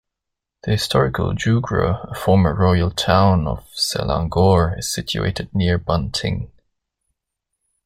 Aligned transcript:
The 0.63 0.71
historical 0.71 1.33
Jugra, 1.33 2.11
a 2.11 2.15
former 2.15 2.55
royal 2.55 2.89
town 2.89 3.45
of 3.47 3.69
Selangor 3.75 4.79
is 4.79 4.91
situated 4.91 5.53
near 5.53 5.77
Banting. 5.77 6.51